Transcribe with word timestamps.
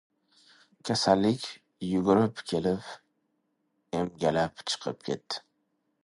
•Kasallik 0.87 1.43
yugurib 1.89 2.41
kelib, 2.51 2.87
emgalab 3.99 4.65
chiqib 4.73 5.05
ketadi. 5.11 5.45